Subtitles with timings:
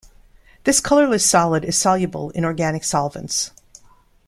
[0.63, 3.51] This colorless solid is soluble in organic solvents.